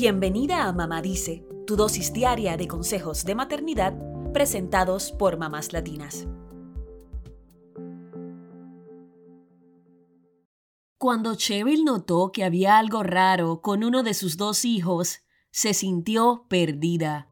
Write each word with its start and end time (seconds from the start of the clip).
Bienvenida 0.00 0.68
a 0.68 0.72
Mamá 0.72 1.02
Dice, 1.02 1.44
tu 1.66 1.74
dosis 1.74 2.12
diaria 2.12 2.56
de 2.56 2.68
consejos 2.68 3.24
de 3.24 3.34
maternidad 3.34 3.94
presentados 4.32 5.10
por 5.10 5.38
mamás 5.38 5.72
latinas. 5.72 6.28
Cuando 10.98 11.34
Cheryl 11.34 11.84
notó 11.84 12.30
que 12.30 12.44
había 12.44 12.78
algo 12.78 13.02
raro 13.02 13.60
con 13.60 13.82
uno 13.82 14.04
de 14.04 14.14
sus 14.14 14.36
dos 14.36 14.64
hijos, 14.64 15.22
se 15.50 15.74
sintió 15.74 16.46
perdida. 16.48 17.28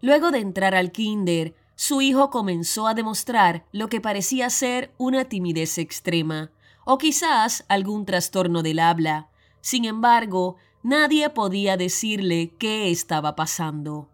Luego 0.00 0.30
de 0.30 0.38
entrar 0.38 0.76
al 0.76 0.92
kinder, 0.92 1.56
su 1.74 2.02
hijo 2.02 2.30
comenzó 2.30 2.86
a 2.86 2.94
demostrar 2.94 3.66
lo 3.72 3.88
que 3.88 4.00
parecía 4.00 4.48
ser 4.48 4.94
una 4.96 5.24
timidez 5.24 5.78
extrema, 5.78 6.52
o 6.84 6.98
quizás 6.98 7.64
algún 7.68 8.06
trastorno 8.06 8.62
del 8.62 8.78
habla. 8.78 9.32
Sin 9.60 9.86
embargo, 9.86 10.54
nadie 10.86 11.30
podía 11.30 11.76
decirle 11.76 12.54
qué 12.58 12.92
estaba 12.92 13.34
pasando. 13.34 14.08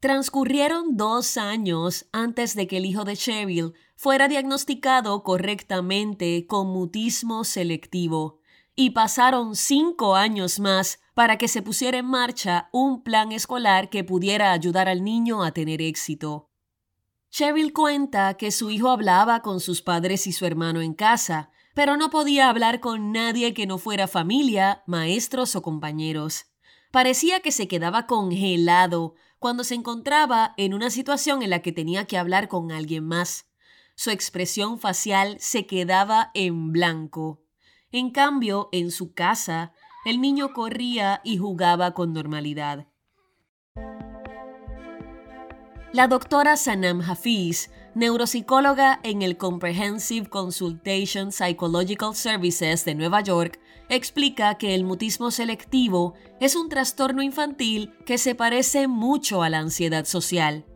Transcurrieron 0.00 0.96
dos 0.96 1.36
años 1.36 2.06
antes 2.10 2.54
de 2.54 2.66
que 2.66 2.78
el 2.78 2.86
hijo 2.86 3.04
de 3.04 3.16
Cheryl 3.16 3.74
fuera 3.96 4.28
diagnosticado 4.28 5.22
correctamente 5.22 6.46
con 6.46 6.68
mutismo 6.68 7.44
selectivo, 7.44 8.40
y 8.74 8.90
pasaron 8.90 9.56
cinco 9.56 10.16
años 10.16 10.58
más 10.58 11.00
para 11.14 11.36
que 11.36 11.48
se 11.48 11.60
pusiera 11.60 11.98
en 11.98 12.06
marcha 12.06 12.68
un 12.72 13.02
plan 13.02 13.30
escolar 13.32 13.90
que 13.90 14.04
pudiera 14.04 14.52
ayudar 14.52 14.88
al 14.88 15.04
niño 15.04 15.42
a 15.44 15.52
tener 15.52 15.82
éxito. 15.82 16.48
Cheryl 17.30 17.74
cuenta 17.74 18.34
que 18.34 18.50
su 18.50 18.70
hijo 18.70 18.88
hablaba 18.88 19.42
con 19.42 19.60
sus 19.60 19.82
padres 19.82 20.26
y 20.26 20.32
su 20.32 20.46
hermano 20.46 20.80
en 20.80 20.94
casa, 20.94 21.50
pero 21.76 21.98
no 21.98 22.08
podía 22.08 22.48
hablar 22.48 22.80
con 22.80 23.12
nadie 23.12 23.52
que 23.52 23.66
no 23.66 23.76
fuera 23.76 24.08
familia, 24.08 24.82
maestros 24.86 25.54
o 25.56 25.60
compañeros. 25.60 26.46
Parecía 26.90 27.40
que 27.40 27.52
se 27.52 27.68
quedaba 27.68 28.06
congelado 28.06 29.14
cuando 29.38 29.62
se 29.62 29.74
encontraba 29.74 30.54
en 30.56 30.72
una 30.72 30.88
situación 30.88 31.42
en 31.42 31.50
la 31.50 31.60
que 31.60 31.72
tenía 31.72 32.06
que 32.06 32.16
hablar 32.16 32.48
con 32.48 32.72
alguien 32.72 33.04
más. 33.04 33.50
Su 33.94 34.08
expresión 34.08 34.78
facial 34.78 35.36
se 35.38 35.66
quedaba 35.66 36.30
en 36.32 36.72
blanco. 36.72 37.42
En 37.92 38.10
cambio, 38.10 38.70
en 38.72 38.90
su 38.90 39.12
casa, 39.12 39.74
el 40.06 40.22
niño 40.22 40.54
corría 40.54 41.20
y 41.24 41.36
jugaba 41.36 41.92
con 41.92 42.14
normalidad. 42.14 42.86
La 45.92 46.08
doctora 46.08 46.56
Sanam 46.56 47.02
Hafiz, 47.02 47.70
neuropsicóloga 47.96 49.00
en 49.04 49.22
el 49.22 49.38
Comprehensive 49.38 50.28
Consultation 50.28 51.32
Psychological 51.32 52.14
Services 52.14 52.84
de 52.84 52.94
Nueva 52.94 53.22
York, 53.22 53.58
explica 53.88 54.58
que 54.58 54.74
el 54.74 54.84
mutismo 54.84 55.30
selectivo 55.30 56.12
es 56.38 56.56
un 56.56 56.68
trastorno 56.68 57.22
infantil 57.22 57.94
que 58.04 58.18
se 58.18 58.34
parece 58.34 58.86
mucho 58.86 59.42
a 59.42 59.48
la 59.48 59.60
ansiedad 59.60 60.04
social. 60.04 60.66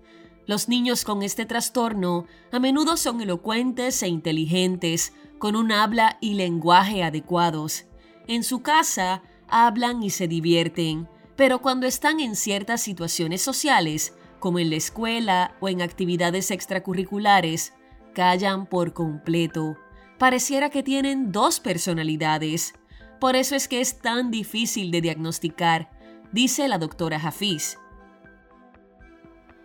Los 0.47 0.71
niños 0.71 1.05
con 1.05 1.23
este 1.23 1.45
trastorno 1.45 2.25
a 2.53 2.59
menudo 2.59 2.97
son 2.97 3.21
elocuentes 3.21 4.03
e 4.03 4.09
inteligentes, 4.09 5.13
con 5.39 5.57
un 5.57 5.73
habla 5.73 6.17
y 6.23 6.35
lenguaje 6.35 7.03
adecuados. 7.03 7.85
En 8.29 8.45
su 8.45 8.63
casa 8.63 9.23
hablan 9.47 10.03
y 10.03 10.09
se 10.09 10.27
divierten, 10.27 11.07
pero 11.37 11.61
cuando 11.61 11.87
están 11.87 12.19
en 12.19 12.35
ciertas 12.35 12.81
situaciones 12.81 13.43
sociales, 13.43 14.15
como 14.41 14.59
en 14.59 14.71
la 14.71 14.77
escuela 14.77 15.55
o 15.61 15.69
en 15.69 15.83
actividades 15.83 16.51
extracurriculares, 16.51 17.75
callan 18.15 18.67
por 18.67 18.93
completo. 18.93 19.77
Pareciera 20.19 20.71
que 20.71 20.83
tienen 20.83 21.31
dos 21.31 21.61
personalidades. 21.61 22.75
Por 23.21 23.37
eso 23.37 23.55
es 23.55 23.69
que 23.69 23.81
es 23.81 24.01
tan 24.01 24.31
difícil 24.31 24.91
de 24.91 25.01
diagnosticar, 25.01 25.91
dice 26.33 26.67
la 26.69 26.79
doctora 26.79 27.19
Hafiz. 27.19 27.79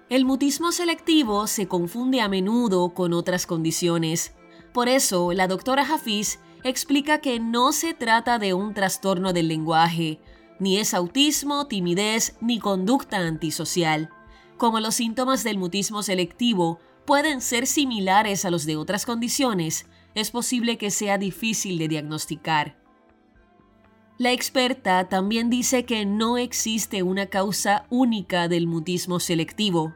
El 0.08 0.24
mutismo 0.24 0.72
selectivo 0.72 1.48
se 1.48 1.68
confunde 1.68 2.22
a 2.22 2.30
menudo 2.30 2.94
con 2.94 3.14
otras 3.14 3.48
condiciones. 3.48 4.36
Por 4.72 4.88
eso, 4.88 5.34
la 5.34 5.48
doctora 5.48 5.82
Hafiz 5.82 6.40
explica 6.64 7.20
que 7.20 7.40
no 7.40 7.72
se 7.72 7.94
trata 7.94 8.38
de 8.38 8.54
un 8.54 8.74
trastorno 8.74 9.34
del 9.34 9.48
lenguaje, 9.48 10.20
ni 10.60 10.78
es 10.78 10.94
autismo, 10.94 11.68
timidez, 11.68 12.38
ni 12.40 12.60
conducta 12.60 13.18
antisocial. 13.18 14.10
Como 14.58 14.80
los 14.80 14.96
síntomas 14.96 15.44
del 15.44 15.58
mutismo 15.58 16.02
selectivo 16.02 16.80
pueden 17.06 17.42
ser 17.42 17.68
similares 17.68 18.46
a 18.46 18.50
los 18.50 18.66
de 18.66 18.78
otras 18.78 19.06
condiciones, 19.06 19.86
es 20.16 20.32
posible 20.32 20.78
que 20.78 20.92
sea 20.92 21.18
difícil 21.18 21.78
de 21.78 21.88
diagnosticar. 21.88 22.78
La 24.18 24.32
experta 24.32 25.10
también 25.10 25.50
dice 25.50 25.84
que 25.84 26.06
no 26.06 26.38
existe 26.38 27.04
una 27.04 27.26
causa 27.26 27.86
única 27.90 28.48
del 28.48 28.66
mutismo 28.66 29.20
selectivo. 29.20 29.94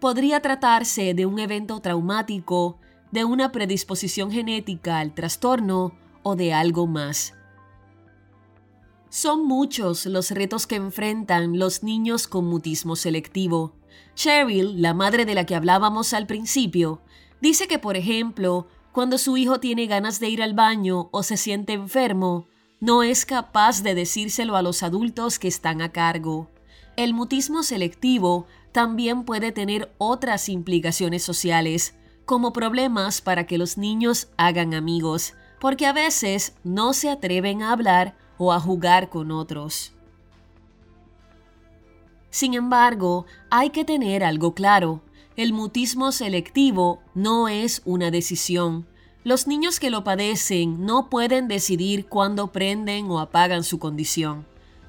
Podría 0.00 0.40
tratarse 0.40 1.14
de 1.14 1.26
un 1.26 1.38
evento 1.38 1.78
traumático, 1.78 2.80
de 3.12 3.24
una 3.24 3.52
predisposición 3.52 4.32
genética 4.32 4.98
al 4.98 5.14
trastorno 5.14 5.94
o 6.24 6.34
de 6.34 6.52
algo 6.52 6.88
más. 6.88 7.34
Son 9.10 9.46
muchos 9.46 10.06
los 10.06 10.32
retos 10.32 10.66
que 10.66 10.74
enfrentan 10.74 11.58
los 11.58 11.84
niños 11.84 12.26
con 12.26 12.46
mutismo 12.46 12.96
selectivo. 12.96 13.74
Cheryl, 14.14 14.80
la 14.80 14.94
madre 14.94 15.24
de 15.24 15.34
la 15.34 15.46
que 15.46 15.54
hablábamos 15.54 16.12
al 16.12 16.26
principio, 16.26 17.00
dice 17.40 17.66
que, 17.66 17.78
por 17.78 17.96
ejemplo, 17.96 18.68
cuando 18.92 19.18
su 19.18 19.36
hijo 19.36 19.58
tiene 19.58 19.86
ganas 19.86 20.20
de 20.20 20.28
ir 20.28 20.42
al 20.42 20.54
baño 20.54 21.08
o 21.12 21.22
se 21.22 21.36
siente 21.36 21.72
enfermo, 21.72 22.46
no 22.80 23.02
es 23.02 23.24
capaz 23.24 23.82
de 23.82 23.94
decírselo 23.94 24.56
a 24.56 24.62
los 24.62 24.82
adultos 24.82 25.38
que 25.38 25.48
están 25.48 25.80
a 25.82 25.92
cargo. 25.92 26.50
El 26.96 27.14
mutismo 27.14 27.62
selectivo 27.62 28.46
también 28.72 29.24
puede 29.24 29.52
tener 29.52 29.94
otras 29.98 30.48
implicaciones 30.48 31.22
sociales, 31.22 31.94
como 32.24 32.52
problemas 32.52 33.20
para 33.20 33.46
que 33.46 33.58
los 33.58 33.78
niños 33.78 34.28
hagan 34.36 34.74
amigos, 34.74 35.34
porque 35.60 35.86
a 35.86 35.92
veces 35.92 36.54
no 36.64 36.92
se 36.92 37.10
atreven 37.10 37.62
a 37.62 37.72
hablar 37.72 38.16
o 38.36 38.52
a 38.52 38.60
jugar 38.60 39.08
con 39.08 39.30
otros. 39.30 39.92
Sin 42.32 42.54
embargo, 42.54 43.26
hay 43.50 43.68
que 43.70 43.84
tener 43.84 44.24
algo 44.24 44.54
claro. 44.54 45.02
El 45.36 45.52
mutismo 45.52 46.12
selectivo 46.12 47.02
no 47.14 47.46
es 47.46 47.82
una 47.84 48.10
decisión. 48.10 48.86
Los 49.22 49.46
niños 49.46 49.78
que 49.78 49.90
lo 49.90 50.02
padecen 50.02 50.86
no 50.86 51.10
pueden 51.10 51.46
decidir 51.46 52.06
cuándo 52.06 52.50
prenden 52.50 53.10
o 53.10 53.20
apagan 53.20 53.64
su 53.64 53.78
condición. 53.78 54.46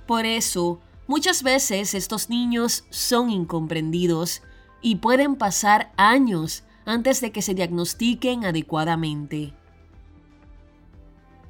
Por 0.08 0.26
eso, 0.26 0.80
muchas 1.06 1.44
veces 1.44 1.94
estos 1.94 2.30
niños 2.30 2.86
son 2.90 3.30
incomprendidos 3.30 4.42
y 4.82 4.96
pueden 4.96 5.36
pasar 5.36 5.92
años 5.98 6.64
antes 6.86 7.20
de 7.20 7.34
que 7.34 7.42
se 7.42 7.54
diagnostiquen 7.54 8.46
adecuadamente. 8.46 9.54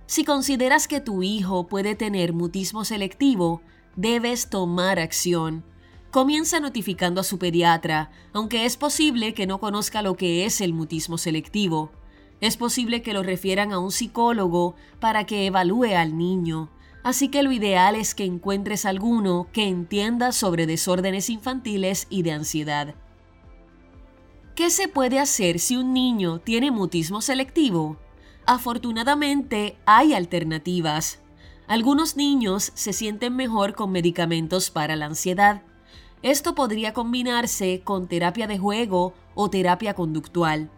Si 0.08 0.26
consideras 0.26 0.88
que 0.88 1.02
tu 1.02 1.22
hijo 1.22 1.68
puede 1.68 1.94
tener 1.94 2.34
mutismo 2.34 2.84
selectivo, 2.84 3.62
debes 3.96 4.50
tomar 4.50 4.98
acción. 4.98 5.64
Comienza 6.14 6.60
notificando 6.60 7.22
a 7.22 7.24
su 7.24 7.40
pediatra, 7.40 8.12
aunque 8.34 8.66
es 8.66 8.78
posible 8.78 9.34
que 9.34 9.48
no 9.48 9.60
conozca 9.60 10.04
lo 10.04 10.16
que 10.16 10.46
es 10.46 10.62
el 10.62 10.72
mutismo 10.72 11.18
selectivo. 11.18 11.92
Es 12.40 12.56
posible 12.56 13.02
que 13.02 13.14
lo 13.14 13.24
refieran 13.24 13.74
a 13.74 13.80
un 13.80 13.92
psicólogo 13.92 14.76
para 15.00 15.26
que 15.26 15.48
evalúe 15.48 15.96
al 15.96 16.16
niño, 16.16 16.70
así 17.02 17.30
que 17.30 17.42
lo 17.42 17.52
ideal 17.52 17.96
es 17.96 18.14
que 18.14 18.26
encuentres 18.26 18.86
alguno 18.86 19.48
que 19.52 19.68
entienda 19.68 20.34
sobre 20.34 20.68
desórdenes 20.68 21.32
infantiles 21.32 22.06
y 22.12 22.22
de 22.22 22.34
ansiedad. 22.34 22.94
¿Qué 24.54 24.70
se 24.70 24.88
puede 24.88 25.18
hacer 25.18 25.58
si 25.58 25.78
un 25.78 25.94
niño 25.94 26.38
tiene 26.38 26.70
mutismo 26.70 27.22
selectivo? 27.22 27.98
Afortunadamente 28.46 29.80
hay 29.88 30.14
alternativas. 30.14 31.24
Algunos 31.66 32.18
niños 32.18 32.72
se 32.76 32.94
sienten 32.94 33.36
mejor 33.36 33.74
con 33.74 33.92
medicamentos 33.92 34.70
para 34.70 34.96
la 34.96 35.08
ansiedad. 35.08 35.64
Esto 36.24 36.56
podría 36.56 36.94
combinarse 36.94 37.82
con 37.84 38.08
terapia 38.08 38.48
de 38.48 38.58
juego 38.58 39.14
o 39.36 39.50
terapia 39.50 39.94
conductual. 39.94 40.70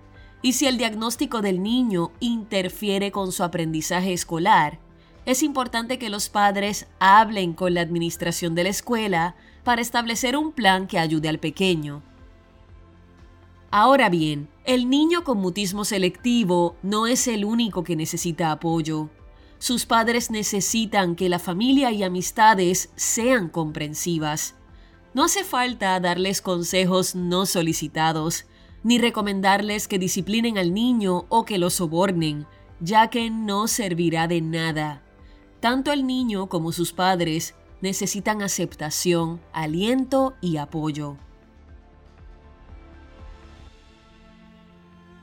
Y 0.42 0.54
si 0.54 0.66
el 0.66 0.80
diagnóstico 0.80 1.42
del 1.42 1.62
niño 1.62 2.12
interfiere 2.20 3.12
con 3.12 3.32
su 3.32 3.44
aprendizaje 3.44 4.12
escolar, 4.12 4.80
es 5.28 5.44
importante 5.44 6.00
que 6.00 6.10
los 6.10 6.30
padres 6.30 6.88
hablen 7.00 7.54
con 7.54 7.76
la 7.76 7.82
administración 7.82 8.56
de 8.56 8.64
la 8.64 8.70
escuela 8.70 9.36
para 9.64 9.82
establecer 9.82 10.36
un 10.36 10.52
plan 10.52 10.88
que 10.88 10.98
ayude 10.98 11.30
al 11.30 11.40
pequeño. 11.40 12.02
Ahora 13.70 14.10
bien, 14.10 14.48
el 14.64 14.90
niño 14.90 15.24
con 15.24 15.40
mutismo 15.40 15.86
selectivo 15.86 16.76
no 16.82 17.06
es 17.06 17.28
el 17.28 17.46
único 17.46 17.84
que 17.84 17.96
necesita 17.96 18.52
apoyo. 18.52 19.10
Sus 19.60 19.86
padres 19.86 20.32
necesitan 20.32 21.16
que 21.16 21.30
la 21.30 21.40
familia 21.40 21.92
y 21.92 22.02
amistades 22.04 22.90
sean 22.96 23.50
comprensivas. 23.50 24.56
No 25.16 25.24
hace 25.24 25.46
falta 25.46 25.98
darles 26.02 26.42
consejos 26.42 27.16
no 27.16 27.46
solicitados, 27.46 28.48
ni 28.84 28.98
recomendarles 28.98 29.88
que 29.88 29.98
disciplinen 29.98 30.58
al 30.58 30.74
niño 30.74 31.26
o 31.30 31.46
que 31.46 31.58
lo 31.58 31.70
sobornen, 31.70 32.46
ya 32.82 33.10
que 33.10 33.30
no 33.30 33.70
servirá 33.70 34.28
de 34.28 34.42
nada. 34.42 35.04
Tanto 35.62 35.94
el 35.94 36.06
niño 36.06 36.48
como 36.48 36.74
sus 36.74 36.92
padres 36.92 37.56
necesitan 37.80 38.42
aceptación, 38.42 39.40
aliento 39.54 40.36
y 40.42 40.58
apoyo. 40.58 41.16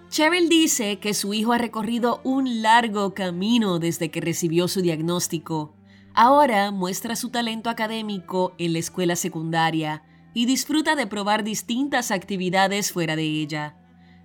Cheryl 0.09 0.49
dice 0.49 1.00
que 1.00 1.12
su 1.12 1.35
hijo 1.35 1.53
ha 1.53 1.59
recorrido 1.59 2.23
un 2.25 2.62
largo 2.62 3.12
camino 3.12 3.79
desde 3.79 4.11
que 4.11 4.23
recibió 4.23 4.69
su 4.69 4.81
diagnóstico. 4.81 5.75
Ahora 6.14 6.70
muestra 6.73 7.17
su 7.17 7.31
talento 7.31 7.70
académico 7.70 8.55
en 8.59 8.75
la 8.75 8.79
escuela 8.79 9.17
secundaria 9.17 10.03
y 10.35 10.44
disfruta 10.44 10.94
de 10.94 11.06
probar 11.06 11.43
distintas 11.43 12.11
actividades 12.11 12.93
fuera 12.93 13.17
de 13.17 13.25
ella. 13.25 13.76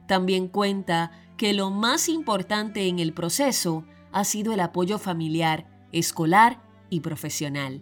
También 0.06 0.50
cuenta 0.50 1.12
que 1.38 1.54
lo 1.54 1.70
más 1.70 2.10
importante 2.10 2.88
en 2.88 3.00
el 3.00 3.14
proceso 3.14 3.86
ha 4.12 4.26
sido 4.26 4.52
el 4.54 4.60
apoyo 4.60 5.00
familiar, 5.00 5.68
escolar 5.94 6.62
y 6.90 7.00
profesional. 7.00 7.82